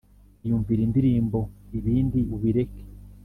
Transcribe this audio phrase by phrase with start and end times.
[0.43, 1.39] iyumvire indirimbo
[1.77, 2.81] ibindi ubireke